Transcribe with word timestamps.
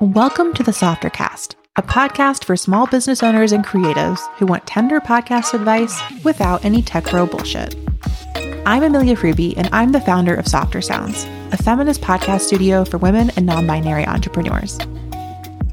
Welcome 0.00 0.52
to 0.52 0.62
the 0.62 0.74
Softer 0.74 1.08
Cast, 1.08 1.56
a 1.76 1.82
podcast 1.82 2.44
for 2.44 2.54
small 2.54 2.86
business 2.86 3.22
owners 3.22 3.52
and 3.52 3.64
creatives 3.64 4.20
who 4.36 4.44
want 4.44 4.66
tender 4.66 5.00
podcast 5.00 5.54
advice 5.54 5.98
without 6.22 6.62
any 6.66 6.82
tech 6.82 7.08
bro 7.08 7.24
bullshit. 7.24 7.74
I'm 8.66 8.82
Amelia 8.82 9.16
Fruby, 9.16 9.54
and 9.56 9.70
I'm 9.72 9.92
the 9.92 10.00
founder 10.02 10.34
of 10.34 10.46
Softer 10.46 10.82
Sounds, 10.82 11.24
a 11.50 11.56
feminist 11.56 12.02
podcast 12.02 12.42
studio 12.42 12.84
for 12.84 12.98
women 12.98 13.30
and 13.36 13.46
non 13.46 13.66
binary 13.66 14.06
entrepreneurs. 14.06 14.78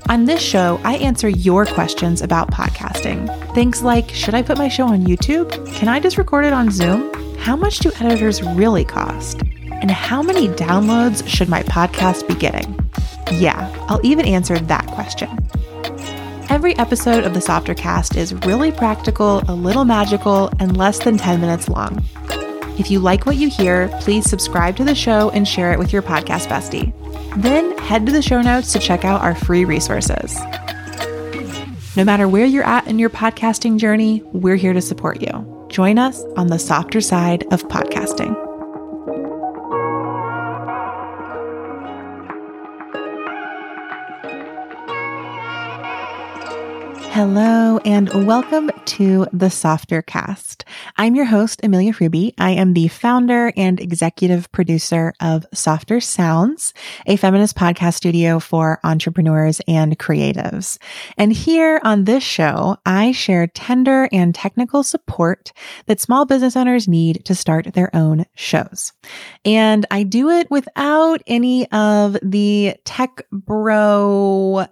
On 0.07 0.23
this 0.23 0.41
show, 0.41 0.79
I 0.85 0.95
answer 0.99 1.27
your 1.27 1.65
questions 1.65 2.21
about 2.21 2.49
podcasting. 2.49 3.27
Things 3.53 3.83
like 3.83 4.09
Should 4.09 4.35
I 4.35 4.41
put 4.41 4.57
my 4.57 4.69
show 4.69 4.87
on 4.87 5.05
YouTube? 5.05 5.51
Can 5.73 5.89
I 5.89 5.99
just 5.99 6.17
record 6.17 6.45
it 6.45 6.53
on 6.53 6.71
Zoom? 6.71 7.13
How 7.39 7.57
much 7.57 7.79
do 7.79 7.91
editors 7.99 8.41
really 8.41 8.85
cost? 8.85 9.41
And 9.69 9.91
how 9.91 10.23
many 10.23 10.47
downloads 10.47 11.27
should 11.27 11.49
my 11.49 11.61
podcast 11.63 12.25
be 12.25 12.35
getting? 12.35 12.82
Yeah, 13.31 13.71
I'll 13.87 14.05
even 14.05 14.25
answer 14.25 14.57
that 14.59 14.85
question. 14.87 15.29
Every 16.49 16.77
episode 16.77 17.23
of 17.23 17.33
the 17.33 17.41
Softer 17.41 17.73
Cast 17.73 18.15
is 18.15 18.33
really 18.45 18.71
practical, 18.71 19.43
a 19.47 19.55
little 19.55 19.85
magical, 19.85 20.51
and 20.59 20.77
less 20.77 20.99
than 20.99 21.17
10 21.17 21.41
minutes 21.41 21.67
long. 21.67 22.03
If 22.77 22.91
you 22.91 22.99
like 22.99 23.25
what 23.25 23.37
you 23.37 23.49
hear, 23.49 23.87
please 24.01 24.29
subscribe 24.29 24.75
to 24.77 24.83
the 24.83 24.95
show 24.95 25.29
and 25.31 25.47
share 25.47 25.71
it 25.71 25.79
with 25.79 25.93
your 25.93 26.01
podcast 26.01 26.47
bestie. 26.47 26.93
Then 27.41 27.77
head 27.79 28.05
to 28.05 28.11
the 28.11 28.21
show 28.21 28.41
notes 28.41 28.73
to 28.73 28.79
check 28.79 29.05
out 29.05 29.21
our 29.21 29.35
free 29.35 29.65
resources. 29.65 30.39
No 31.95 32.03
matter 32.03 32.27
where 32.27 32.45
you're 32.45 32.63
at 32.63 32.87
in 32.87 32.99
your 32.99 33.09
podcasting 33.09 33.77
journey, 33.77 34.21
we're 34.33 34.55
here 34.55 34.73
to 34.73 34.81
support 34.81 35.21
you. 35.21 35.67
Join 35.69 35.97
us 35.97 36.21
on 36.35 36.47
the 36.47 36.59
softer 36.59 37.01
side 37.01 37.43
of 37.53 37.63
podcasting. 37.67 38.52
Hello, 47.13 47.77
and 47.85 48.09
welcome 48.25 48.71
to 48.85 49.27
the 49.31 49.51
Softer 49.51 50.01
Cast. 50.01 50.65
I'm 50.97 51.13
your 51.13 51.25
host, 51.25 51.59
Amelia 51.61 51.93
Fruby. 51.93 52.33
I 52.39 52.53
am 52.53 52.73
the 52.73 52.87
founder 52.87 53.53
and 53.55 53.79
executive 53.79 54.51
producer 54.51 55.13
of 55.19 55.45
Softer 55.53 56.01
Sounds, 56.01 56.73
a 57.05 57.15
feminist 57.17 57.55
podcast 57.55 57.93
studio 57.93 58.39
for 58.39 58.79
entrepreneurs 58.83 59.61
and 59.67 59.99
creatives. 59.99 60.79
And 61.15 61.31
here 61.31 61.79
on 61.83 62.05
this 62.05 62.23
show, 62.23 62.77
I 62.83 63.11
share 63.11 63.45
tender 63.45 64.09
and 64.11 64.33
technical 64.33 64.81
support 64.81 65.53
that 65.85 66.01
small 66.01 66.25
business 66.25 66.55
owners 66.55 66.87
need 66.87 67.23
to 67.25 67.35
start 67.35 67.75
their 67.75 67.95
own 67.95 68.25
shows. 68.33 68.91
And 69.45 69.85
I 69.91 70.01
do 70.01 70.29
it 70.29 70.49
without 70.49 71.21
any 71.27 71.71
of 71.71 72.17
the 72.23 72.75
tech 72.85 73.21
bro 73.31 74.65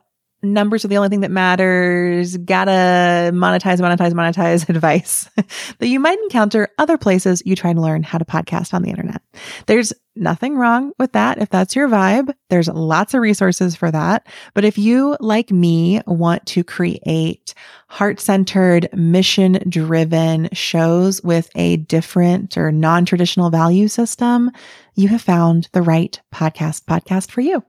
numbers 0.43 0.83
are 0.83 0.87
the 0.87 0.97
only 0.97 1.09
thing 1.09 1.21
that 1.21 1.31
matters, 1.31 2.37
gotta 2.37 3.31
monetize, 3.33 3.79
monetize, 3.79 4.11
monetize 4.13 4.67
advice 4.75 5.29
that 5.79 5.87
you 5.87 5.99
might 5.99 6.19
encounter 6.19 6.69
other 6.77 6.97
places 6.97 7.41
you 7.45 7.55
try 7.55 7.73
to 7.73 7.81
learn 7.81 8.03
how 8.03 8.17
to 8.17 8.25
podcast 8.25 8.73
on 8.73 8.81
the 8.81 8.89
internet. 8.89 9.21
There's 9.67 9.93
nothing 10.15 10.57
wrong 10.57 10.91
with 10.99 11.13
that. 11.13 11.37
If 11.37 11.49
that's 11.49 11.75
your 11.75 11.87
vibe, 11.87 12.33
there's 12.49 12.67
lots 12.67 13.13
of 13.13 13.21
resources 13.21 13.75
for 13.75 13.91
that. 13.91 14.27
But 14.53 14.65
if 14.65 14.77
you, 14.77 15.15
like 15.19 15.51
me, 15.51 16.01
want 16.05 16.45
to 16.47 16.63
create 16.63 17.53
heart 17.87 18.19
centered, 18.19 18.89
mission 18.93 19.63
driven 19.69 20.49
shows 20.53 21.23
with 21.23 21.49
a 21.55 21.77
different 21.77 22.57
or 22.57 22.71
non 22.71 23.05
traditional 23.05 23.49
value 23.49 23.87
system, 23.87 24.51
you 24.95 25.07
have 25.07 25.21
found 25.21 25.69
the 25.71 25.81
right 25.81 26.19
podcast 26.33 26.83
podcast 26.85 27.31
for 27.31 27.41
you. 27.41 27.63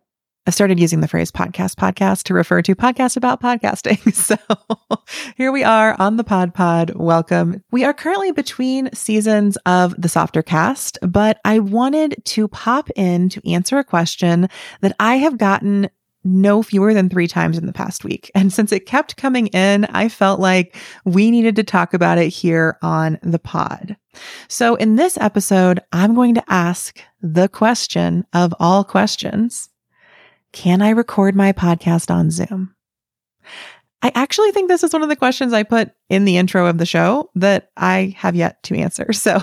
I 0.45 0.51
started 0.51 0.81
using 0.81 1.01
the 1.01 1.09
phrase 1.09 1.31
podcast 1.31 1.77
podcast 1.77 2.25
to 2.25 2.35
refer 2.35 2.62
to 2.62 2.75
podcasts 2.75 3.17
about 3.17 3.41
podcasting. 3.41 4.01
So 4.23 4.37
here 5.37 5.53
we 5.53 5.65
are 5.65 5.97
on 5.98 6.17
the 6.17 6.25
Pod 6.25 6.55
Pod. 6.55 6.92
Welcome. 6.95 7.63
We 7.70 7.85
are 7.85 7.92
currently 7.95 8.33
between 8.33 8.92
seasons 8.92 9.57
of 9.67 9.95
the 10.01 10.08
Softer 10.08 10.42
Cast, 10.42 10.98
but 11.03 11.41
I 11.45 11.58
wanted 11.61 12.23
to 12.25 12.48
pop 12.48 12.91
in 12.97 13.29
to 13.30 13.51
answer 13.51 13.79
a 13.79 13.85
question 13.85 14.48
that 14.80 14.95
I 14.98 15.17
have 15.17 15.39
gotten 15.39 15.89
no 16.25 16.63
fewer 16.63 16.95
than 16.95 17.09
three 17.09 17.27
times 17.29 17.59
in 17.59 17.67
the 17.67 17.73
past 17.73 18.05
week. 18.05 18.30
And 18.35 18.53
since 18.53 18.73
it 18.73 18.86
kept 18.86 19.17
coming 19.17 19.48
in, 19.48 19.85
I 19.86 20.09
felt 20.09 20.41
like 20.41 20.77
we 21.05 21.30
needed 21.30 21.57
to 21.57 21.64
talk 21.64 21.95
about 21.95 22.19
it 22.19 22.29
here 22.29 22.79
on 22.83 23.19
the 23.23 23.41
pod. 23.41 23.97
So 24.48 24.74
in 24.77 24.97
this 24.97 25.19
episode, 25.19 25.80
I'm 25.92 26.14
going 26.14 26.35
to 26.35 26.45
ask 26.53 27.01
the 27.20 27.48
question 27.48 28.24
of 28.33 28.55
all 28.61 28.85
questions. 28.85 29.69
Can 30.52 30.83
I 30.83 30.90
record 30.90 31.35
my 31.35 31.52
podcast 31.52 32.11
on 32.11 32.30
Zoom? 32.30 32.74
I 34.05 34.11
actually 34.17 34.51
think 34.51 34.68
this 34.68 34.83
is 34.83 34.92
one 34.92 35.05
of 35.05 35.08
the 35.08 35.17
questions 35.17 35.52
I 35.52 35.63
put 35.63 35.92
in 36.11 36.24
the 36.24 36.36
intro 36.36 36.67
of 36.67 36.79
the 36.79 36.85
show 36.85 37.30
that 37.36 37.70
I 37.77 38.14
have 38.18 38.35
yet 38.35 38.62
to 38.64 38.77
answer. 38.77 39.12
So 39.23 39.41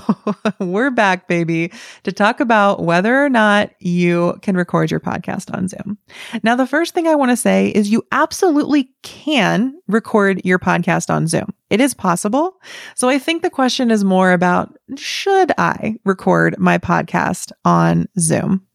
we're 0.60 0.92
back, 0.92 1.30
baby, 1.30 1.72
to 2.04 2.12
talk 2.12 2.42
about 2.42 2.84
whether 2.84 3.24
or 3.24 3.30
not 3.30 3.72
you 3.80 4.38
can 4.42 4.58
record 4.58 4.92
your 4.92 5.00
podcast 5.00 5.56
on 5.56 5.70
Zoom. 5.70 5.98
Now, 6.44 6.58
the 6.58 6.68
first 6.68 6.94
thing 6.94 7.08
I 7.08 7.16
want 7.16 7.32
to 7.32 7.38
say 7.38 7.70
is 7.70 7.90
you 7.90 8.06
absolutely 8.12 8.90
can 9.02 9.80
record 9.88 10.42
your 10.44 10.60
podcast 10.60 11.10
on 11.10 11.28
Zoom. 11.28 11.54
It 11.70 11.80
is 11.80 11.94
possible. 11.94 12.60
So 12.96 13.08
I 13.08 13.20
think 13.20 13.42
the 13.42 13.50
question 13.50 13.90
is 13.90 14.04
more 14.04 14.34
about 14.34 14.78
should 14.98 15.54
I 15.58 15.96
record 16.04 16.60
my 16.60 16.78
podcast 16.78 17.54
on 17.64 18.10
Zoom? 18.20 18.68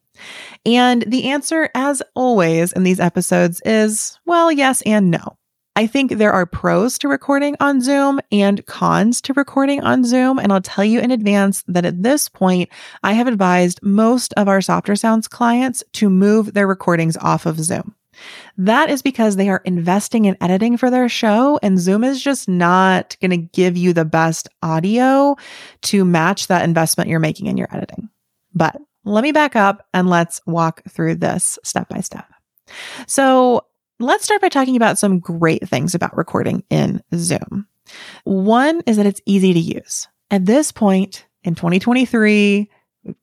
And 0.65 1.03
the 1.07 1.31
answer, 1.31 1.71
as 1.75 2.03
always 2.15 2.73
in 2.73 2.85
these 2.85 3.01
episodes, 3.01 3.61
is 3.65 4.19
well, 4.25 4.51
yes 4.51 4.83
and 4.83 5.11
no. 5.11 5.37
I 5.77 5.89
think 5.89 6.13
there 6.13 6.33
are 6.33 6.47
pros 6.47 6.99
to 6.99 7.09
recording 7.09 7.57
on 7.59 7.81
Zoom 7.81 8.21
and 8.31 8.65
cons 8.67 9.21
to 9.23 9.33
recording 9.33 9.83
on 9.83 10.05
Zoom. 10.05 10.39
And 10.39 10.53
I'll 10.53 10.61
tell 10.61 10.85
you 10.85 11.01
in 11.01 11.11
advance 11.11 11.65
that 11.67 11.85
at 11.85 12.01
this 12.01 12.29
point, 12.29 12.71
I 13.03 13.13
have 13.15 13.27
advised 13.27 13.83
most 13.83 14.33
of 14.35 14.47
our 14.47 14.61
Softer 14.61 14.95
Sounds 14.95 15.27
clients 15.27 15.83
to 15.95 16.09
move 16.09 16.55
their 16.55 16.69
recordings 16.69 17.17
off 17.17 17.45
of 17.45 17.59
Zoom. 17.59 17.97
That 18.57 18.89
is 18.89 19.03
because 19.03 19.35
they 19.35 19.49
are 19.49 19.63
investing 19.65 20.27
in 20.27 20.37
editing 20.41 20.77
for 20.77 20.91
their 20.91 21.09
show, 21.09 21.59
and 21.63 21.81
Zoom 21.81 22.05
is 22.05 22.23
just 22.23 22.49
not 22.49 23.17
going 23.21 23.33
to 23.33 23.37
give 23.37 23.77
you 23.77 23.93
the 23.93 24.05
best 24.05 24.49
audio 24.63 25.37
to 25.83 26.05
match 26.05 26.47
that 26.47 26.63
investment 26.63 27.11
you're 27.11 27.19
making 27.19 27.47
in 27.47 27.57
your 27.57 27.69
editing. 27.73 28.09
But 28.55 28.81
let 29.05 29.23
me 29.23 29.33
back 29.33 29.57
up 29.57 29.87
and 29.93 30.09
let's 30.09 30.41
walk 30.47 30.83
through 30.89 31.17
this 31.17 31.59
step 31.63 31.89
by 31.89 32.01
step. 32.01 32.27
So 33.07 33.65
let's 34.01 34.25
start 34.25 34.41
by 34.41 34.49
talking 34.49 34.77
about 34.77 34.99
some 34.99 35.19
great 35.19 35.69
things 35.69 35.95
about 35.95 36.17
recording 36.17 36.65
in 36.71 37.03
Zoom. 37.15 37.67
One 38.25 38.83
is 38.87 38.97
that 38.97 39.07
it's 39.07 39.21
easy 39.27 39.53
to 39.53 39.61
use. 39.61 40.09
At 40.31 40.47
this 40.47 40.73
point 40.73 41.27
in 41.43 41.55
2023, 41.55 42.71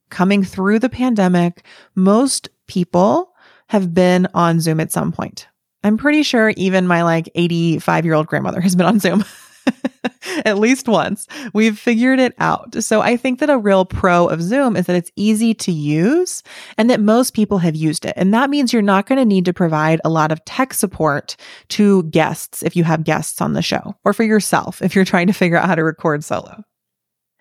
coming 0.10 0.44
through 0.44 0.80
the 0.80 0.90
pandemic, 0.90 1.66
most 1.96 2.50
people 2.68 3.34
have 3.68 3.94
been 3.94 4.28
on 4.34 4.60
Zoom 4.60 4.80
at 4.80 4.92
some 4.92 5.12
point. 5.12 5.48
I'm 5.84 5.98
pretty 5.98 6.24
sure 6.24 6.50
even 6.52 6.88
my 6.88 7.02
like 7.04 7.30
85 7.34 8.06
year 8.06 8.14
old 8.14 8.28
grandmother 8.28 8.62
has 8.62 8.76
been 8.76 8.86
on 8.86 9.00
Zoom. 9.00 9.26
at 10.46 10.58
least 10.58 10.88
once. 10.88 11.28
We've 11.54 11.78
figured 11.78 12.20
it 12.20 12.34
out. 12.40 12.84
So 12.84 13.02
I 13.02 13.18
think 13.18 13.40
that 13.40 13.50
a 13.50 13.58
real 13.58 13.86
pro 13.86 14.28
of 14.28 14.42
Zoom 14.42 14.76
is 14.76 14.86
that 14.86 14.96
it's 14.96 15.12
easy 15.16 15.54
to 15.56 15.72
use 15.72 16.44
and 16.78 16.90
that 16.90 17.00
most 17.00 17.34
people 17.34 17.60
have 17.60 17.76
used 17.76 18.06
it. 18.06 18.14
And 18.16 18.34
that 18.34 18.50
means 18.50 18.74
you're 18.74 18.82
not 18.82 19.06
going 19.06 19.20
to 19.20 19.26
need 19.26 19.46
to 19.46 19.54
provide 19.54 20.02
a 20.04 20.10
lot 20.10 20.32
of 20.32 20.44
tech 20.46 20.74
support 20.74 21.36
to 21.70 22.04
guests 22.04 22.64
if 22.64 22.76
you 22.76 22.84
have 22.84 23.04
guests 23.04 23.42
on 23.42 23.54
the 23.54 23.62
show 23.62 23.96
or 24.04 24.14
for 24.14 24.24
yourself 24.24 24.82
if 24.82 24.96
you're 24.96 25.06
trying 25.06 25.28
to 25.28 25.34
figure 25.34 25.58
out 25.58 25.68
how 25.68 25.76
to 25.76 25.84
record 25.84 26.24
solo. 26.24 26.64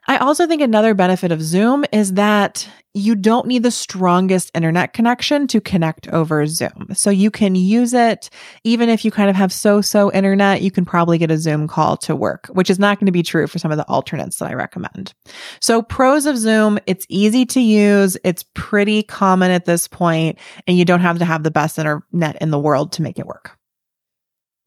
I 0.06 0.16
also 0.16 0.46
think 0.46 0.62
another 0.62 0.94
benefit 0.94 1.30
of 1.30 1.42
Zoom 1.42 1.84
is 1.92 2.14
that 2.14 2.68
you 2.94 3.14
don't 3.14 3.46
need 3.46 3.62
the 3.62 3.70
strongest 3.70 4.50
internet 4.54 4.92
connection 4.92 5.46
to 5.46 5.60
connect 5.60 6.08
over 6.08 6.44
Zoom. 6.46 6.88
So 6.94 7.10
you 7.10 7.30
can 7.30 7.54
use 7.54 7.94
it 7.94 8.30
even 8.64 8.88
if 8.88 9.04
you 9.04 9.10
kind 9.10 9.30
of 9.30 9.36
have 9.36 9.52
so 9.52 9.80
so 9.80 10.10
internet, 10.12 10.62
you 10.62 10.70
can 10.70 10.84
probably 10.84 11.18
get 11.18 11.30
a 11.30 11.38
Zoom 11.38 11.68
call 11.68 11.96
to 11.98 12.16
work, 12.16 12.46
which 12.52 12.70
is 12.70 12.78
not 12.78 12.98
going 12.98 13.06
to 13.06 13.12
be 13.12 13.22
true 13.22 13.46
for 13.46 13.58
some 13.58 13.70
of 13.70 13.76
the 13.76 13.86
alternates 13.86 14.38
that 14.38 14.50
I 14.50 14.54
recommend. 14.54 15.14
So, 15.60 15.82
pros 15.82 16.26
of 16.26 16.36
Zoom, 16.36 16.78
it's 16.86 17.06
easy 17.08 17.46
to 17.46 17.60
use, 17.60 18.16
it's 18.24 18.44
pretty 18.54 19.02
common 19.04 19.52
at 19.52 19.66
this 19.66 19.86
point, 19.86 20.38
and 20.66 20.76
you 20.76 20.84
don't 20.84 21.00
have 21.00 21.18
to 21.18 21.24
have 21.24 21.44
the 21.44 21.50
best 21.50 21.78
internet 21.78 22.40
in 22.40 22.50
the 22.50 22.58
world 22.58 22.92
to 22.92 23.02
make 23.02 23.18
it 23.18 23.26
work. 23.26 23.59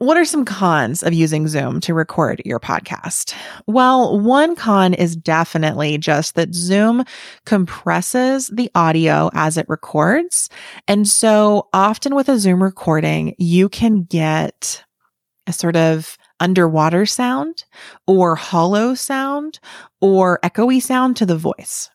What 0.03 0.17
are 0.17 0.25
some 0.25 0.43
cons 0.43 1.01
of 1.01 1.13
using 1.13 1.47
Zoom 1.47 1.79
to 1.79 1.93
record 1.93 2.41
your 2.43 2.59
podcast? 2.59 3.33
Well, 3.67 4.19
one 4.19 4.53
con 4.53 4.93
is 4.93 5.15
definitely 5.15 5.97
just 5.97 6.35
that 6.35 6.53
Zoom 6.53 7.05
compresses 7.45 8.49
the 8.49 8.69
audio 8.75 9.29
as 9.33 9.55
it 9.55 9.65
records. 9.69 10.49
And 10.89 11.07
so 11.07 11.69
often 11.71 12.15
with 12.15 12.27
a 12.27 12.37
Zoom 12.37 12.61
recording, 12.61 13.33
you 13.37 13.69
can 13.69 14.03
get 14.03 14.83
a 15.47 15.53
sort 15.53 15.77
of 15.77 16.17
underwater 16.41 17.05
sound 17.05 17.63
or 18.05 18.35
hollow 18.35 18.95
sound 18.95 19.61
or 20.01 20.37
echoey 20.43 20.81
sound 20.81 21.15
to 21.15 21.25
the 21.25 21.37
voice. 21.37 21.89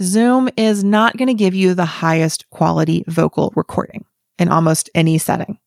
Zoom 0.00 0.48
is 0.56 0.82
not 0.82 1.18
going 1.18 1.28
to 1.28 1.34
give 1.34 1.54
you 1.54 1.74
the 1.74 1.84
highest 1.84 2.48
quality 2.48 3.04
vocal 3.06 3.52
recording 3.54 4.06
in 4.38 4.48
almost 4.48 4.88
any 4.94 5.18
setting. 5.18 5.58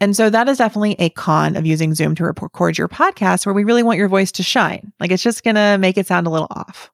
And 0.00 0.16
so 0.16 0.30
that 0.30 0.48
is 0.48 0.58
definitely 0.58 0.96
a 0.98 1.10
con 1.10 1.56
of 1.56 1.66
using 1.66 1.94
Zoom 1.94 2.14
to 2.16 2.24
record 2.24 2.78
your 2.78 2.88
podcast 2.88 3.46
where 3.46 3.54
we 3.54 3.64
really 3.64 3.82
want 3.82 3.98
your 3.98 4.08
voice 4.08 4.32
to 4.32 4.42
shine. 4.42 4.92
Like 5.00 5.10
it's 5.10 5.22
just 5.22 5.44
going 5.44 5.56
to 5.56 5.78
make 5.78 5.98
it 5.98 6.06
sound 6.06 6.26
a 6.26 6.30
little 6.30 6.48
off. 6.50 6.90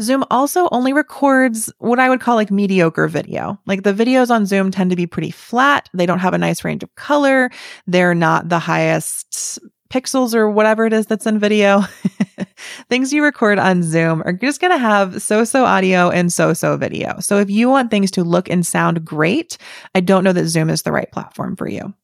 Zoom 0.00 0.24
also 0.30 0.68
only 0.72 0.92
records 0.92 1.72
what 1.78 2.00
I 2.00 2.08
would 2.08 2.20
call 2.20 2.34
like 2.34 2.50
mediocre 2.50 3.08
video. 3.08 3.58
Like 3.66 3.82
the 3.82 3.92
videos 3.92 4.30
on 4.30 4.46
Zoom 4.46 4.70
tend 4.70 4.90
to 4.90 4.96
be 4.96 5.06
pretty 5.06 5.30
flat. 5.30 5.88
They 5.92 6.06
don't 6.06 6.18
have 6.18 6.34
a 6.34 6.38
nice 6.38 6.64
range 6.64 6.82
of 6.82 6.94
color. 6.94 7.50
They're 7.86 8.14
not 8.14 8.48
the 8.48 8.58
highest 8.58 9.58
pixels 9.90 10.34
or 10.34 10.50
whatever 10.50 10.86
it 10.86 10.92
is 10.92 11.06
that's 11.06 11.26
in 11.26 11.38
video. 11.38 11.82
things 12.88 13.12
you 13.12 13.22
record 13.22 13.58
on 13.58 13.82
Zoom 13.82 14.22
are 14.24 14.32
just 14.32 14.60
going 14.60 14.72
to 14.72 14.78
have 14.78 15.22
so 15.22 15.44
so 15.44 15.64
audio 15.64 16.10
and 16.10 16.32
so 16.32 16.54
so 16.54 16.76
video. 16.76 17.18
So 17.20 17.38
if 17.38 17.50
you 17.50 17.68
want 17.68 17.90
things 17.90 18.10
to 18.12 18.24
look 18.24 18.48
and 18.48 18.64
sound 18.64 19.04
great, 19.04 19.58
I 19.94 20.00
don't 20.00 20.24
know 20.24 20.32
that 20.32 20.46
Zoom 20.46 20.70
is 20.70 20.82
the 20.82 20.92
right 20.92 21.10
platform 21.12 21.56
for 21.56 21.68
you. 21.68 21.94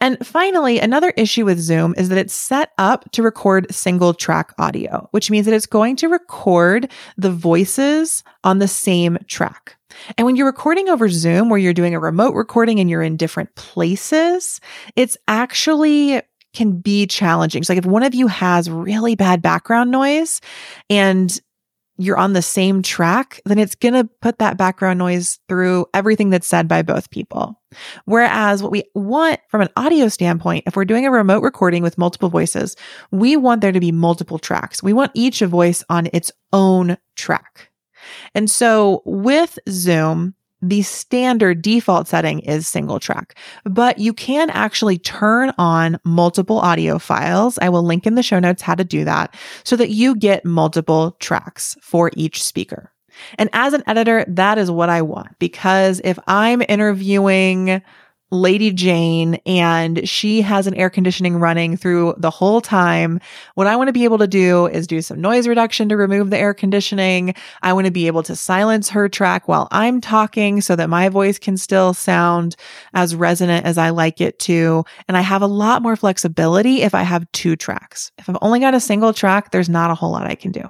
And 0.00 0.24
finally, 0.24 0.78
another 0.78 1.10
issue 1.16 1.44
with 1.44 1.58
Zoom 1.58 1.94
is 1.96 2.08
that 2.08 2.18
it's 2.18 2.34
set 2.34 2.72
up 2.78 3.10
to 3.12 3.22
record 3.22 3.72
single 3.74 4.14
track 4.14 4.54
audio, 4.58 5.08
which 5.10 5.30
means 5.30 5.46
that 5.46 5.54
it's 5.54 5.66
going 5.66 5.96
to 5.96 6.08
record 6.08 6.90
the 7.16 7.30
voices 7.30 8.22
on 8.44 8.58
the 8.58 8.68
same 8.68 9.18
track. 9.26 9.76
And 10.16 10.24
when 10.24 10.36
you're 10.36 10.46
recording 10.46 10.88
over 10.88 11.08
Zoom, 11.08 11.48
where 11.48 11.58
you're 11.58 11.72
doing 11.72 11.94
a 11.94 12.00
remote 12.00 12.34
recording 12.34 12.78
and 12.78 12.88
you're 12.88 13.02
in 13.02 13.16
different 13.16 13.54
places, 13.56 14.60
it's 14.94 15.16
actually 15.26 16.22
can 16.54 16.80
be 16.80 17.06
challenging. 17.06 17.62
So 17.62 17.72
like 17.72 17.84
if 17.84 17.86
one 17.86 18.02
of 18.02 18.14
you 18.14 18.26
has 18.26 18.70
really 18.70 19.14
bad 19.14 19.42
background 19.42 19.90
noise 19.90 20.40
and 20.88 21.38
you're 21.98 22.16
on 22.16 22.32
the 22.32 22.42
same 22.42 22.80
track, 22.82 23.40
then 23.44 23.58
it's 23.58 23.74
going 23.74 23.94
to 23.94 24.04
put 24.22 24.38
that 24.38 24.56
background 24.56 24.98
noise 24.98 25.40
through 25.48 25.86
everything 25.92 26.30
that's 26.30 26.46
said 26.46 26.68
by 26.68 26.80
both 26.80 27.10
people. 27.10 27.60
Whereas 28.04 28.62
what 28.62 28.72
we 28.72 28.84
want 28.94 29.40
from 29.48 29.60
an 29.60 29.68
audio 29.76 30.08
standpoint, 30.08 30.64
if 30.66 30.76
we're 30.76 30.84
doing 30.84 31.04
a 31.04 31.10
remote 31.10 31.42
recording 31.42 31.82
with 31.82 31.98
multiple 31.98 32.28
voices, 32.28 32.76
we 33.10 33.36
want 33.36 33.60
there 33.60 33.72
to 33.72 33.80
be 33.80 33.92
multiple 33.92 34.38
tracks. 34.38 34.82
We 34.82 34.92
want 34.92 35.10
each 35.14 35.40
voice 35.40 35.84
on 35.90 36.08
its 36.12 36.30
own 36.52 36.96
track. 37.16 37.70
And 38.34 38.48
so 38.48 39.02
with 39.04 39.58
Zoom, 39.68 40.34
the 40.60 40.82
standard 40.82 41.62
default 41.62 42.08
setting 42.08 42.40
is 42.40 42.66
single 42.66 42.98
track, 42.98 43.38
but 43.64 43.98
you 43.98 44.12
can 44.12 44.50
actually 44.50 44.98
turn 44.98 45.52
on 45.58 45.98
multiple 46.04 46.58
audio 46.58 46.98
files. 46.98 47.58
I 47.60 47.68
will 47.68 47.82
link 47.82 48.06
in 48.06 48.14
the 48.14 48.22
show 48.22 48.38
notes 48.38 48.62
how 48.62 48.74
to 48.74 48.84
do 48.84 49.04
that 49.04 49.34
so 49.64 49.76
that 49.76 49.90
you 49.90 50.16
get 50.16 50.44
multiple 50.44 51.16
tracks 51.20 51.76
for 51.80 52.10
each 52.14 52.42
speaker. 52.42 52.92
And 53.36 53.50
as 53.52 53.72
an 53.72 53.82
editor, 53.86 54.24
that 54.28 54.58
is 54.58 54.70
what 54.70 54.90
I 54.90 55.02
want 55.02 55.38
because 55.38 56.00
if 56.04 56.18
I'm 56.26 56.62
interviewing 56.68 57.82
Lady 58.30 58.72
Jane 58.72 59.36
and 59.46 60.06
she 60.08 60.42
has 60.42 60.66
an 60.66 60.74
air 60.74 60.90
conditioning 60.90 61.36
running 61.36 61.76
through 61.76 62.14
the 62.18 62.30
whole 62.30 62.60
time. 62.60 63.20
What 63.54 63.66
I 63.66 63.76
want 63.76 63.88
to 63.88 63.92
be 63.92 64.04
able 64.04 64.18
to 64.18 64.26
do 64.26 64.66
is 64.66 64.86
do 64.86 65.00
some 65.00 65.20
noise 65.20 65.48
reduction 65.48 65.88
to 65.88 65.96
remove 65.96 66.30
the 66.30 66.38
air 66.38 66.54
conditioning. 66.54 67.34
I 67.62 67.72
want 67.72 67.86
to 67.86 67.92
be 67.92 68.06
able 68.06 68.22
to 68.24 68.36
silence 68.36 68.90
her 68.90 69.08
track 69.08 69.48
while 69.48 69.68
I'm 69.70 70.00
talking 70.00 70.60
so 70.60 70.76
that 70.76 70.90
my 70.90 71.08
voice 71.08 71.38
can 71.38 71.56
still 71.56 71.94
sound 71.94 72.56
as 72.94 73.14
resonant 73.14 73.64
as 73.64 73.78
I 73.78 73.90
like 73.90 74.20
it 74.20 74.38
to. 74.40 74.84
And 75.08 75.16
I 75.16 75.22
have 75.22 75.42
a 75.42 75.46
lot 75.46 75.82
more 75.82 75.96
flexibility 75.96 76.82
if 76.82 76.94
I 76.94 77.02
have 77.02 77.30
two 77.32 77.56
tracks. 77.56 78.12
If 78.18 78.28
I've 78.28 78.38
only 78.42 78.60
got 78.60 78.74
a 78.74 78.80
single 78.80 79.12
track, 79.12 79.50
there's 79.50 79.68
not 79.68 79.90
a 79.90 79.94
whole 79.94 80.12
lot 80.12 80.26
I 80.26 80.34
can 80.34 80.52
do. 80.52 80.68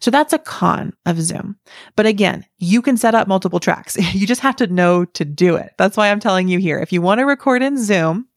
So 0.00 0.10
that's 0.10 0.32
a 0.32 0.38
con 0.38 0.92
of 1.06 1.20
Zoom. 1.20 1.56
But 1.96 2.06
again, 2.06 2.44
you 2.58 2.82
can 2.82 2.96
set 2.96 3.14
up 3.14 3.28
multiple 3.28 3.60
tracks. 3.60 3.96
you 4.14 4.26
just 4.26 4.40
have 4.40 4.56
to 4.56 4.66
know 4.66 5.04
to 5.04 5.24
do 5.24 5.56
it. 5.56 5.72
That's 5.78 5.96
why 5.96 6.10
I'm 6.10 6.20
telling 6.20 6.48
you 6.48 6.58
here. 6.58 6.78
If 6.78 6.92
you 6.92 7.02
want 7.02 7.18
to 7.18 7.24
record 7.24 7.62
in 7.62 7.82
Zoom, 7.82 8.28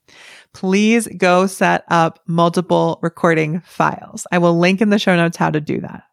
please 0.52 1.06
go 1.16 1.46
set 1.46 1.84
up 1.88 2.20
multiple 2.26 2.98
recording 3.02 3.60
files. 3.60 4.26
I 4.32 4.38
will 4.38 4.58
link 4.58 4.80
in 4.80 4.90
the 4.90 4.98
show 4.98 5.16
notes 5.16 5.36
how 5.36 5.50
to 5.50 5.60
do 5.60 5.80
that. 5.80 6.04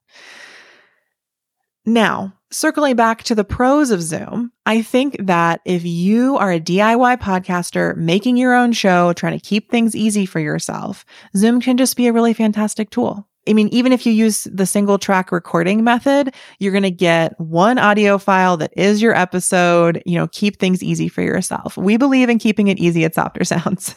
Now, 1.86 2.34
circling 2.52 2.96
back 2.96 3.22
to 3.24 3.36
the 3.36 3.44
pros 3.44 3.92
of 3.92 4.02
Zoom, 4.02 4.52
I 4.66 4.82
think 4.82 5.18
that 5.20 5.62
if 5.66 5.86
you 5.86 6.36
are 6.38 6.52
a 6.52 6.60
DIY 6.60 7.18
podcaster 7.18 7.96
making 7.96 8.38
your 8.38 8.56
own 8.56 8.72
show, 8.72 9.14
trying 9.14 9.38
to 9.38 9.46
keep 9.46 9.70
things 9.70 9.96
easy 9.96 10.26
for 10.26 10.40
yourself, 10.40 11.06
Zoom 11.38 11.62
can 11.62 11.78
just 11.78 11.96
be 11.96 12.08
a 12.08 12.14
really 12.14 12.34
fantastic 12.34 12.90
tool. 12.90 13.28
I 13.48 13.54
mean, 13.54 13.68
even 13.70 13.92
if 13.92 14.06
you 14.06 14.12
use 14.12 14.46
the 14.52 14.66
single 14.66 14.98
track 14.98 15.32
recording 15.32 15.84
method, 15.84 16.34
you're 16.60 16.72
going 16.72 16.84
to 16.84 16.92
get 16.92 17.40
one 17.40 17.78
audio 17.78 18.18
file 18.18 18.58
that 18.58 18.74
is 18.76 19.02
your 19.02 19.16
episode. 19.16 20.02
You 20.06 20.16
know, 20.16 20.28
keep 20.28 20.60
things 20.60 20.82
easy 20.82 21.08
for 21.08 21.22
yourself. 21.22 21.78
We 21.78 21.98
believe 21.98 22.30
in 22.30 22.40
keeping 22.40 22.68
it 22.68 22.80
easy 22.80 23.06
at 23.06 23.16
Softer 23.16 23.44
Sounds, 23.46 23.96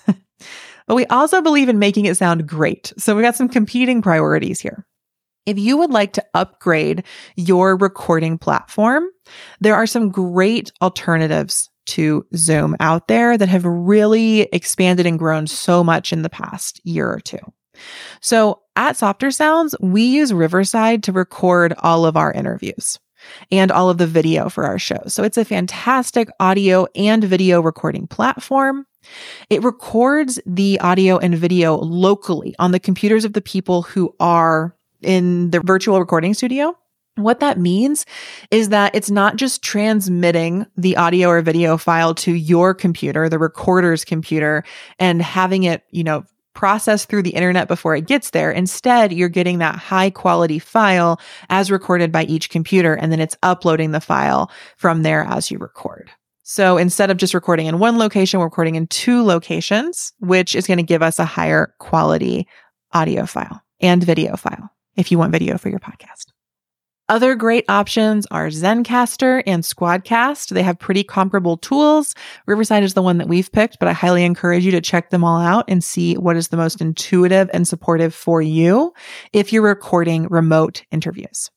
but 0.87 0.95
we 0.95 1.06
also 1.06 1.41
believe 1.41 1.69
in 1.69 1.79
making 1.79 2.05
it 2.05 2.17
sound 2.17 2.47
great. 2.47 2.93
So 2.99 3.15
we've 3.15 3.25
got 3.25 3.37
some 3.37 3.49
competing 3.49 4.03
priorities 4.03 4.61
here. 4.61 4.87
If 5.47 5.59
you 5.59 5.79
would 5.79 5.91
like 5.91 6.12
to 6.15 6.25
upgrade 6.35 7.05
your 7.37 7.75
recording 7.77 8.37
platform, 8.37 9.05
there 9.61 9.75
are 9.75 9.87
some 9.87 10.11
great 10.11 10.71
alternatives 10.83 11.71
to 11.87 12.27
Zoom 12.37 12.77
out 12.81 13.09
there 13.09 13.39
that 13.39 13.49
have 13.49 13.65
really 13.65 14.43
expanded 14.53 15.06
and 15.06 15.19
grown 15.19 15.47
so 15.47 15.83
much 15.83 16.12
in 16.12 16.21
the 16.21 16.29
past 16.29 16.83
year 16.85 17.11
or 17.11 17.21
two. 17.21 17.39
So 18.21 18.63
at 18.77 18.97
Softer 18.97 19.31
Sounds, 19.31 19.75
we 19.81 20.03
use 20.03 20.33
Riverside 20.33 21.03
to 21.05 21.13
record 21.13 21.75
all 21.79 22.05
of 22.05 22.17
our 22.17 22.33
interviews 22.33 22.99
and 23.51 23.71
all 23.71 23.91
of 23.91 23.99
the 23.99 24.07
video 24.07 24.49
for 24.49 24.65
our 24.65 24.79
show. 24.79 25.03
So 25.07 25.23
it's 25.25 25.37
a 25.37 25.45
fantastic 25.45 26.29
audio 26.41 26.87
and 26.95 27.23
video 27.25 27.61
recording 27.61 28.07
platform. 28.07 28.87
It 29.51 29.63
records 29.63 30.39
the 30.47 30.79
audio 30.81 31.19
and 31.19 31.35
video 31.35 31.77
locally 31.77 32.55
on 32.59 32.73
the 32.73 32.81
computers 32.81 33.25
of 33.25 33.33
the 33.33 33.41
people 33.41 33.83
who 33.83 34.15
are 34.21 34.75
in 35.03 35.51
the 35.51 35.61
virtual 35.61 36.01
recording 36.01 36.35
studio. 36.35 36.77
What 37.17 37.41
that 37.41 37.59
means 37.59 38.07
is 38.53 38.69
that 38.69 38.95
it's 38.95 39.11
not 39.11 39.37
just 39.37 39.63
transmitting 39.63 40.67
the 40.77 40.97
audio 40.97 41.29
or 41.29 41.43
video 41.43 41.77
file 41.77 42.15
to 42.17 42.33
your 42.33 42.75
computer, 42.75 43.29
the 43.29 43.41
recorder's 43.41 44.05
computer, 44.05 44.63
and 45.01 45.21
having 45.21 45.65
it, 45.65 45.83
you 45.91 46.05
know, 46.05 46.25
processed 46.58 47.08
through 47.08 47.22
the 47.22 47.37
internet 47.37 47.69
before 47.69 47.94
it 47.94 48.05
gets 48.05 48.31
there. 48.31 48.50
Instead, 48.50 49.12
you're 49.12 49.28
getting 49.28 49.58
that 49.58 49.76
high 49.76 50.10
quality 50.10 50.58
file 50.58 51.20
as 51.50 51.70
recorded 51.70 52.10
by 52.10 52.25
each 52.25 52.50
computer, 52.50 52.94
and 52.94 53.12
then 53.12 53.20
it's 53.20 53.37
uploading 53.44 53.93
the 53.93 54.00
file 54.00 54.50
from 54.76 55.05
there 55.05 55.22
as 55.22 55.52
you 55.52 55.58
record. 55.58 56.10
So 56.43 56.76
instead 56.76 57.12
of 57.12 57.16
just 57.16 57.32
recording 57.32 57.66
in 57.66 57.79
one 57.79 57.96
location, 57.96 58.41
we're 58.41 58.46
recording 58.46 58.74
in 58.74 58.88
two 58.88 59.22
locations, 59.22 60.12
which 60.19 60.56
is 60.56 60.67
going 60.67 60.79
to 60.79 60.82
give 60.82 61.00
us 61.00 61.20
a 61.20 61.24
higher 61.24 61.74
quality 61.79 62.48
audio 62.93 63.24
file 63.24 63.62
and 63.81 64.03
video 64.03 64.34
file 64.34 64.69
if 64.96 65.12
you 65.12 65.19
want 65.19 65.31
video 65.31 65.58
for 65.58 65.69
your 65.69 65.79
podcast. 65.79 66.28
Other 67.10 67.34
great 67.34 67.65
options 67.70 68.27
are 68.27 68.48
Zencastr 68.48 69.43
and 69.46 69.62
Squadcast. 69.62 70.50
They 70.50 70.62
have 70.62 70.79
pretty 70.79 71.03
comparable 71.03 71.56
tools. 71.56 72.15
Riverside 72.46 72.82
is 72.82 72.93
the 72.93 73.00
one 73.00 73.17
that 73.17 73.29
we've 73.29 73.50
picked, 73.50 73.79
but 73.79 73.88
I 73.88 73.94
highly 73.94 74.24
encourage 74.24 74.67
you 74.67 74.72
to 74.72 74.82
check 74.82 75.08
them 75.08 75.24
all 75.24 75.41
out 75.41 75.65
and 75.69 75.82
see 75.82 76.19
what 76.19 76.36
is 76.36 76.48
the 76.48 76.58
most 76.58 76.82
intuitive 76.82 77.48
and 77.55 77.67
supportive 77.67 78.15
for 78.15 78.43
you 78.43 78.93
if 79.32 79.55
you're 79.55 79.62
recording 79.62 80.29
remote 80.29 80.84
interviews. 80.91 81.50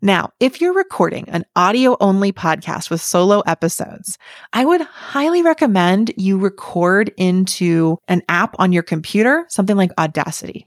Now, 0.00 0.30
if 0.40 0.62
you're 0.62 0.72
recording 0.72 1.28
an 1.28 1.44
audio 1.54 1.98
only 2.00 2.32
podcast 2.32 2.88
with 2.88 3.02
solo 3.02 3.40
episodes, 3.40 4.16
I 4.54 4.64
would 4.64 4.80
highly 4.80 5.42
recommend 5.42 6.14
you 6.16 6.38
record 6.38 7.12
into 7.18 7.98
an 8.08 8.22
app 8.30 8.56
on 8.58 8.72
your 8.72 8.82
computer, 8.82 9.44
something 9.50 9.76
like 9.76 9.90
Audacity 9.98 10.66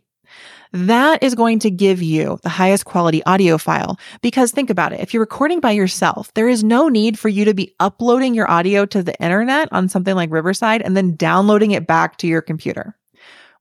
that 0.74 1.22
is 1.22 1.36
going 1.36 1.60
to 1.60 1.72
give 1.72 2.02
you 2.02 2.40
the 2.44 2.50
highest 2.50 2.86
quality 2.86 3.24
audio 3.26 3.58
file. 3.58 4.00
Because 4.22 4.52
think 4.52 4.70
about 4.70 4.94
it. 4.94 5.00
If 5.00 5.14
you're 5.14 5.22
recording 5.22 5.60
by 5.60 5.72
yourself, 5.72 6.34
there 6.34 6.48
is 6.48 6.64
no 6.64 6.88
need 6.88 7.20
for 7.20 7.30
you 7.30 7.46
to 7.46 7.54
be 7.54 7.76
uploading 7.80 8.34
your 8.34 8.50
audio 8.50 8.86
to 8.86 9.04
the 9.04 9.16
internet 9.22 9.70
on 9.72 9.90
something 9.90 10.16
like 10.16 10.32
Riverside 10.32 10.82
and 10.82 10.96
then 10.96 11.16
downloading 11.16 11.72
it 11.72 11.88
back 11.88 12.18
to 12.18 12.28
your 12.28 12.42
computer. 12.42 12.96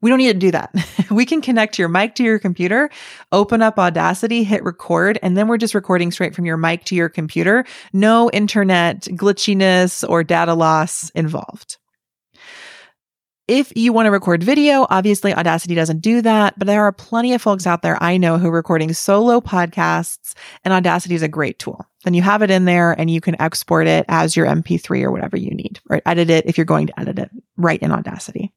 We 0.03 0.09
don't 0.09 0.19
need 0.19 0.33
to 0.33 0.39
do 0.39 0.51
that. 0.53 0.73
we 1.11 1.27
can 1.27 1.43
connect 1.43 1.79
your 1.79 1.89
mic 1.89 2.15
to 2.15 2.23
your 2.23 2.39
computer, 2.39 2.91
open 3.33 3.61
up 3.61 3.79
Audacity, 3.79 4.45
hit 4.45 4.65
record, 4.65 5.19
and 5.23 5.37
then 5.37 5.47
we're 5.47 5.59
just 5.59 5.75
recording 5.75 6.11
straight 6.11 6.35
from 6.35 6.47
your 6.47 6.57
mic 6.57 6.85
to 6.85 6.95
your 6.95 7.09
computer. 7.09 7.67
No 7.93 8.31
internet 8.31 9.03
glitchiness 9.03 10.09
or 10.09 10.25
data 10.25 10.55
loss 10.55 11.11
involved. 11.11 11.77
If 13.51 13.73
you 13.75 13.93
want 13.93 14.07
to 14.07 14.13
record 14.13 14.45
video, 14.45 14.87
obviously 14.91 15.35
Audacity 15.35 15.75
doesn't 15.75 16.03
do 16.03 16.23
that, 16.23 16.57
but 16.57 16.69
there 16.69 16.85
are 16.85 16.93
plenty 16.93 17.33
of 17.33 17.43
folks 17.43 17.67
out 17.67 17.83
there 17.83 18.01
I 18.01 18.17
know 18.17 18.39
who 18.39 18.47
are 18.47 18.53
recording 18.53 18.93
solo 18.93 19.41
podcasts 19.41 20.35
and 20.63 20.73
Audacity 20.73 21.17
is 21.17 21.23
a 21.23 21.29
great 21.29 21.59
tool. 21.59 21.85
Then 22.05 22.15
you 22.15 22.23
have 22.23 22.43
it 22.43 22.53
in 22.53 22.65
there 22.65 22.93
and 22.93 23.11
you 23.11 23.21
can 23.21 23.35
export 23.43 23.89
it 23.89 24.05
as 24.07 24.37
your 24.37 24.47
MP3 24.47 25.03
or 25.03 25.11
whatever 25.11 25.37
you 25.37 25.51
need 25.51 25.81
or 25.91 26.01
edit 26.07 26.31
it 26.31 26.47
if 26.47 26.59
you're 26.59 26.65
going 26.65 26.87
to 26.87 27.01
edit 27.01 27.19
it 27.19 27.29
right 27.57 27.83
in 27.83 27.91
Audacity. 27.91 28.53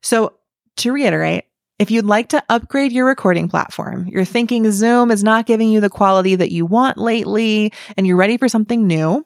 So 0.00 0.34
to 0.76 0.92
reiterate, 0.92 1.46
if 1.80 1.90
you'd 1.90 2.04
like 2.04 2.28
to 2.28 2.44
upgrade 2.48 2.92
your 2.92 3.06
recording 3.06 3.48
platform, 3.48 4.06
you're 4.06 4.24
thinking 4.24 4.70
Zoom 4.70 5.10
is 5.10 5.24
not 5.24 5.46
giving 5.46 5.70
you 5.70 5.80
the 5.80 5.90
quality 5.90 6.36
that 6.36 6.52
you 6.52 6.66
want 6.66 6.98
lately 6.98 7.72
and 7.96 8.06
you're 8.06 8.16
ready 8.16 8.36
for 8.36 8.48
something 8.48 8.86
new, 8.86 9.24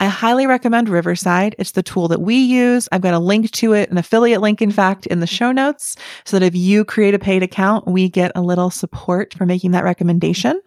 I 0.00 0.06
highly 0.06 0.46
recommend 0.46 0.88
Riverside. 0.88 1.54
It's 1.58 1.72
the 1.72 1.82
tool 1.82 2.08
that 2.08 2.20
we 2.20 2.36
use. 2.36 2.88
I've 2.90 3.00
got 3.00 3.14
a 3.14 3.18
link 3.18 3.50
to 3.52 3.72
it, 3.72 3.90
an 3.90 3.98
affiliate 3.98 4.40
link, 4.40 4.60
in 4.60 4.70
fact, 4.70 5.06
in 5.06 5.20
the 5.20 5.26
show 5.26 5.52
notes, 5.52 5.96
so 6.24 6.38
that 6.38 6.46
if 6.46 6.54
you 6.54 6.84
create 6.84 7.14
a 7.14 7.18
paid 7.18 7.42
account, 7.42 7.86
we 7.86 8.08
get 8.08 8.32
a 8.34 8.42
little 8.42 8.70
support 8.70 9.34
for 9.34 9.46
making 9.46 9.70
that 9.70 9.84
recommendation. 9.84 10.60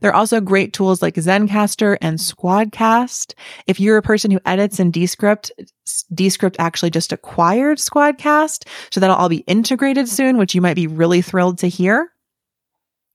There 0.00 0.10
are 0.10 0.14
also 0.14 0.40
great 0.40 0.72
tools 0.72 1.02
like 1.02 1.14
Zencastr 1.14 1.96
and 2.00 2.18
Squadcast. 2.18 3.34
If 3.66 3.78
you're 3.78 3.96
a 3.96 4.02
person 4.02 4.30
who 4.30 4.40
edits 4.44 4.80
in 4.80 4.90
Descript, 4.90 5.52
Descript 6.12 6.56
actually 6.58 6.90
just 6.90 7.12
acquired 7.12 7.78
Squadcast, 7.78 8.66
so 8.90 9.00
that'll 9.00 9.16
all 9.16 9.28
be 9.28 9.44
integrated 9.46 10.08
soon, 10.08 10.36
which 10.36 10.54
you 10.54 10.60
might 10.60 10.74
be 10.74 10.86
really 10.86 11.22
thrilled 11.22 11.58
to 11.58 11.68
hear. 11.68 12.11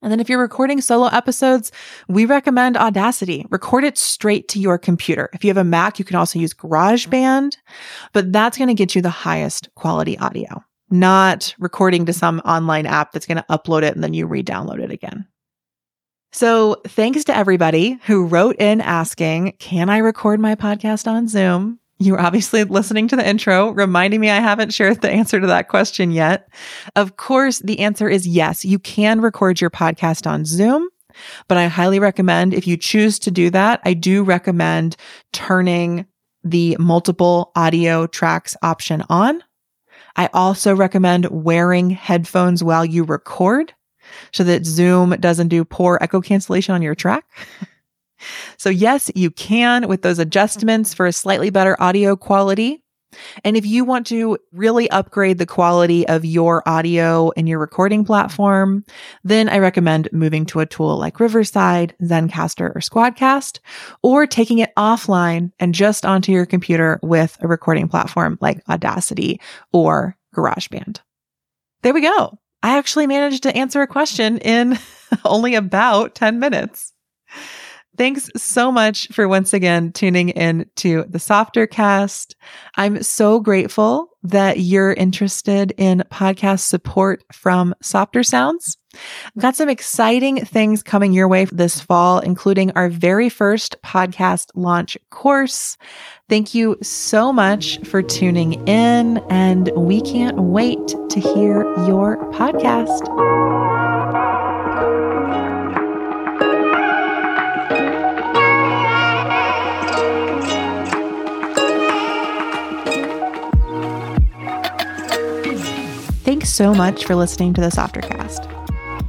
And 0.02 0.12
then 0.12 0.20
if 0.20 0.30
you're 0.30 0.40
recording 0.40 0.80
solo 0.80 1.08
episodes, 1.08 1.72
we 2.08 2.26
recommend 2.26 2.78
Audacity. 2.78 3.46
Record 3.50 3.84
it 3.84 3.98
straight 3.98 4.48
to 4.50 4.60
your 4.60 4.78
computer. 4.78 5.30
If 5.34 5.44
you 5.44 5.50
have 5.50 5.58
a 5.58 5.64
Mac, 5.64 5.98
you 5.98 6.06
can 6.06 6.16
also 6.16 6.38
use 6.38 6.54
GarageBand, 6.54 7.58
but 8.14 8.32
that's 8.32 8.58
going 8.58 8.68
to 8.68 8.76
get 8.76 8.94
you 8.94 9.02
the 9.02 9.10
highest 9.10 9.74
quality 9.76 10.18
audio, 10.20 10.64
not 10.92 11.56
recording 11.58 12.06
to 12.06 12.14
some 12.14 12.40
online 12.46 12.86
app 12.86 13.12
that's 13.12 13.26
going 13.26 13.38
to 13.38 13.46
upload 13.50 13.84
it 13.84 13.96
and 13.96 14.04
then 14.04 14.14
you 14.14 14.28
re-download 14.28 14.84
it 14.84 14.92
again. 14.92 15.28
So 16.32 16.82
thanks 16.86 17.24
to 17.24 17.36
everybody 17.36 18.00
who 18.06 18.26
wrote 18.26 18.58
in 18.58 18.82
asking, 18.82 19.54
can 19.60 19.90
I 19.90 19.98
record 19.98 20.40
my 20.40 20.56
podcast 20.56 21.08
on 21.08 21.28
Zoom? 21.28 21.80
You 22.00 22.14
are 22.16 22.22
obviously 22.22 22.64
listening 22.64 23.08
to 23.08 23.16
the 23.16 23.28
intro, 23.28 23.72
reminding 23.72 24.20
me 24.20 24.30
I 24.30 24.40
haven't 24.40 24.74
shared 24.74 25.02
the 25.02 25.10
answer 25.10 25.40
to 25.40 25.48
that 25.48 25.68
question 25.68 26.12
yet. 26.12 26.48
Of 26.96 27.18
course, 27.18 27.60
the 27.60 27.80
answer 27.80 28.08
is 28.08 28.28
yes. 28.28 28.64
You 28.64 28.78
can 28.78 29.20
record 29.20 29.60
your 29.60 29.72
podcast 29.72 30.30
on 30.30 30.46
Zoom, 30.46 30.88
but 31.48 31.58
I 31.58 31.66
highly 31.68 32.00
recommend 32.00 32.54
if 32.54 32.68
you 32.68 32.78
choose 32.78 33.18
to 33.20 33.32
do 33.32 33.50
that, 33.50 33.82
I 33.84 33.94
do 33.96 34.24
recommend 34.24 34.96
turning 35.34 36.06
the 36.44 36.78
multiple 36.80 37.52
audio 37.56 38.06
tracks 38.06 38.56
option 38.62 39.04
on. 39.10 39.44
I 40.16 40.30
also 40.34 40.76
recommend 40.76 41.28
wearing 41.30 41.90
headphones 41.90 42.64
while 42.64 42.86
you 42.86 43.04
record 43.04 43.74
so 44.32 44.44
that 44.44 44.66
Zoom 44.66 45.12
doesn't 45.20 45.50
do 45.50 45.66
poor 45.66 45.98
echo 46.02 46.22
cancellation 46.22 46.76
on 46.76 46.82
your 46.82 46.96
track. 46.96 47.26
So 48.58 48.70
yes, 48.70 49.12
you 49.16 49.32
can 49.32 49.88
with 49.88 50.02
those 50.02 50.20
adjustments 50.20 50.92
mm-hmm. 50.92 50.98
for 50.98 51.06
a 51.08 51.14
slightly 51.14 51.50
better 51.50 51.76
audio 51.82 52.16
quality. 52.16 52.84
And 53.44 53.56
if 53.56 53.66
you 53.66 53.86
want 53.86 54.06
to 54.08 54.38
really 54.52 54.90
upgrade 54.92 55.38
the 55.38 55.46
quality 55.46 56.08
of 56.08 56.26
your 56.26 56.68
audio 56.68 57.30
in 57.32 57.48
your 57.48 57.60
recording 57.60 58.04
platform, 58.04 58.84
then 59.24 59.48
I 59.50 59.60
recommend 59.60 60.10
moving 60.12 60.46
to 60.48 60.60
a 60.60 60.66
tool 60.66 60.98
like 60.98 61.20
Riverside, 61.20 61.96
Zencastr, 62.02 62.76
or 62.76 62.80
Squadcast, 62.80 63.60
or 64.04 64.28
taking 64.28 64.60
it 64.60 64.74
offline 64.78 65.52
and 65.60 65.74
just 65.74 66.06
onto 66.06 66.32
your 66.32 66.46
computer 66.46 67.00
with 67.02 67.38
a 67.42 67.48
recording 67.48 67.88
platform 67.88 68.38
like 68.42 68.62
Audacity 68.70 69.40
or 69.72 70.18
GarageBand. 70.36 71.00
There 71.84 71.94
we 71.94 72.02
go. 72.02 72.38
I 72.64 72.78
actually 72.78 73.08
managed 73.08 73.44
to 73.44 73.56
answer 73.56 73.82
a 73.82 73.88
question 73.88 74.40
in 74.40 74.78
only 75.26 75.56
about 75.56 76.16
10 76.16 76.40
minutes. 76.40 76.94
Thanks 77.98 78.30
so 78.36 78.72
much 78.72 79.08
for 79.08 79.28
once 79.28 79.54
again 79.54 79.92
tuning 79.92 80.30
in 80.30 80.70
to 80.78 81.06
the 81.10 81.18
Softer 81.18 81.66
Cast. 81.66 82.36
I'm 82.76 83.02
so 83.02 83.40
grateful 83.40 84.10
that 84.22 84.60
you're 84.60 84.94
interested 84.94 85.74
in 85.78 86.04
podcast 86.12 86.60
support 86.60 87.24
from 87.34 87.74
Softer 87.82 88.22
Sounds. 88.22 88.78
I've 88.94 89.42
got 89.42 89.56
some 89.56 89.70
exciting 89.70 90.46
things 90.46 90.84
coming 90.84 91.12
your 91.12 91.28
way 91.28 91.46
this 91.46 91.80
fall, 91.80 92.20
including 92.20 92.72
our 92.72 92.90
very 92.90 93.30
first 93.30 93.76
podcast 93.84 94.52
launch 94.54 94.96
course. 95.10 95.76
Thank 96.30 96.54
you 96.54 96.78
so 96.84 97.34
much 97.34 97.80
for 97.80 98.04
tuning 98.04 98.68
in, 98.68 99.18
and 99.30 99.70
we 99.76 100.02
can't 100.02 100.38
wait 100.38 100.88
to 100.88 101.20
hear 101.20 101.62
your 101.88 102.18
podcast. 102.32 103.87
So 116.48 116.74
much 116.74 117.04
for 117.04 117.14
listening 117.14 117.54
to 117.56 117.62
the 117.62 117.68
Softercast. 117.68 118.54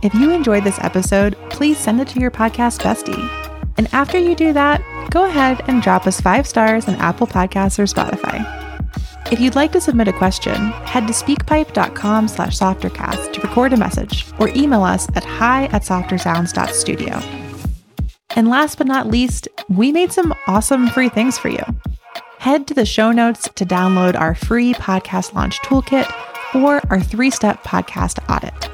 If 0.04 0.12
you 0.12 0.33
enjoyed 0.33 0.64
this 0.64 0.78
episode, 0.80 1.37
please 1.50 1.78
send 1.78 2.00
it 2.00 2.09
to 2.09 2.21
your 2.21 2.33
podcast 2.33 2.80
bestie. 2.80 3.64
And 3.78 3.88
after 3.95 4.18
you 4.18 4.35
do 4.35 4.52
that, 4.52 4.83
go 5.11 5.25
ahead 5.25 5.62
and 5.68 5.80
drop 5.80 6.07
us 6.09 6.21
five 6.21 6.49
stars 6.49 6.88
on 6.88 6.97
Apple 6.97 7.28
Podcasts 7.28 7.78
or 7.78 7.85
Spotify. 7.85 8.45
If 9.33 9.38
you'd 9.38 9.54
like 9.54 9.71
to 9.73 9.80
submit 9.80 10.09
a 10.09 10.12
question, 10.12 10.73
head 10.83 11.07
to 11.07 11.12
speakpipe.com 11.12 12.26
slash 12.26 12.59
softercast 12.59 13.33
to 13.35 13.40
record 13.40 13.73
a 13.73 13.76
message 13.76 14.26
or 14.40 14.49
email 14.49 14.83
us 14.83 15.09
at 15.14 15.25
hi 15.25 15.66
at 15.66 15.83
softersounds.studio. 15.83 17.21
And 18.35 18.49
last 18.49 18.78
but 18.78 18.88
not 18.88 19.07
least, 19.07 19.47
we 19.68 19.92
made 19.92 20.12
some 20.12 20.35
awesome 20.49 20.88
free 20.88 21.09
things 21.09 21.38
for 21.38 21.50
you. 21.50 21.62
Head 22.38 22.66
to 22.66 22.75
the 22.75 22.85
show 22.85 23.12
notes 23.12 23.49
to 23.54 23.64
download 23.64 24.18
our 24.18 24.35
free 24.35 24.75
podcast 24.75 25.35
launch 25.35 25.61
toolkit 25.61 26.12
or 26.54 26.80
our 26.90 27.00
three 27.00 27.30
step 27.30 27.62
podcast 27.64 28.18
audit. 28.28 28.70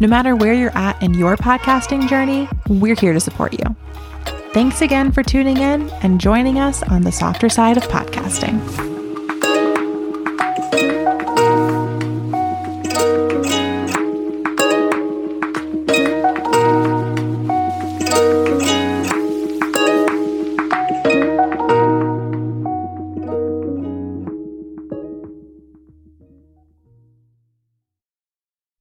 No 0.00 0.06
matter 0.06 0.36
where 0.36 0.54
you're 0.54 0.76
at 0.76 1.02
in 1.02 1.14
your 1.14 1.36
podcasting 1.36 2.08
journey, 2.08 2.48
we're 2.68 2.94
here 2.94 3.12
to 3.12 3.20
support 3.20 3.52
you. 3.52 3.76
Thanks 4.52 4.80
again 4.80 5.12
for 5.12 5.22
tuning 5.22 5.58
in 5.58 5.90
and 6.02 6.20
joining 6.20 6.58
us 6.58 6.82
on 6.84 7.02
the 7.02 7.12
softer 7.12 7.48
side 7.48 7.76
of 7.76 7.82
podcasting. 7.84 8.87